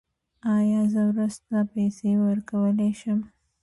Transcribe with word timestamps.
ایا 0.55 0.81
زه 0.93 1.01
وروسته 1.11 1.55
پیسې 1.73 2.11
ورکولی 2.25 2.91
شم؟ 2.99 3.19